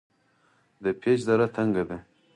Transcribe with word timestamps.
د 0.83 0.85
پیج 1.01 1.19
دره 1.27 1.47
تنګه 1.55 1.83
ده 1.89 1.97